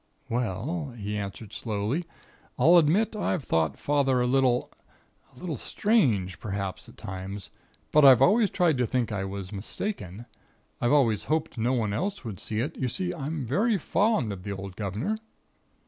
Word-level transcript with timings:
"'Well,' 0.29 0.95
he 0.97 1.15
answered 1.15 1.53
slowly, 1.53 2.05
'I'll 2.57 2.77
admit 2.79 3.15
I've 3.15 3.43
thought 3.43 3.77
Father 3.77 4.19
a 4.19 4.25
little 4.25 4.71
a 5.35 5.39
little 5.39 5.57
strange, 5.57 6.39
perhaps, 6.39 6.89
at 6.89 6.97
times. 6.97 7.51
But 7.91 8.03
I've 8.03 8.19
always 8.19 8.49
tried 8.49 8.79
to 8.79 8.87
think 8.87 9.11
I 9.11 9.25
was 9.25 9.51
mistaken. 9.53 10.25
I've 10.81 10.91
always 10.91 11.25
hoped 11.25 11.55
no 11.55 11.73
one 11.73 11.93
else 11.93 12.25
would 12.25 12.39
see 12.39 12.61
it. 12.61 12.75
You 12.77 12.87
see, 12.87 13.13
I'm 13.13 13.43
very 13.43 13.77
fond 13.77 14.33
of 14.33 14.41
the 14.41 14.53
old 14.53 14.75
guvnor.' 14.75 15.17